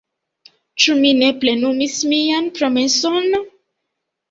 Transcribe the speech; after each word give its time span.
Ĉu 0.83 0.95
mi 1.03 1.11
ne 1.19 1.29
plenumis 1.43 1.99
mian 2.15 2.51
promeson? 2.59 3.31